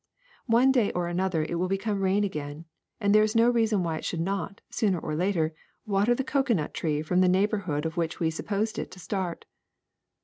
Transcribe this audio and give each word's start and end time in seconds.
One 0.47 0.71
day 0.71 0.91
or 0.93 1.05
an 1.09 1.19
other 1.19 1.43
it 1.43 1.59
will 1.59 1.67
become 1.67 2.01
rain 2.01 2.23
again, 2.23 2.65
and 2.99 3.13
there 3.13 3.21
is 3.21 3.35
no 3.35 3.51
rea 3.51 3.67
son 3.67 3.83
why 3.83 3.97
it 3.99 4.03
should 4.03 4.19
not, 4.19 4.59
sooner 4.71 4.97
or 4.97 5.13
later, 5.15 5.53
water 5.85 6.15
the 6.15 6.23
cocoanut 6.23 6.73
tree 6.73 7.03
from 7.03 7.21
the 7.21 7.29
neighborhood 7.29 7.85
of 7.85 7.97
which 7.97 8.19
we 8.19 8.31
supposed 8.31 8.79
it 8.79 8.89
to 8.89 8.99
start. 8.99 9.45